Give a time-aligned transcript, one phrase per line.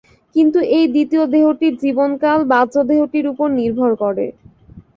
[0.35, 4.25] কিন্তু এই দ্বিতীয় দেহটির জীবনকাল বাহ্যদেহটির উপর নির্ভর করে।